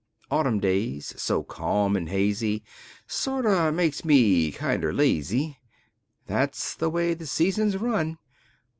[0.31, 2.63] Autumn days, so calm an' hazy,
[3.05, 5.59] Sorter make me kinder lazy.
[6.25, 8.17] That's the way the seasons run.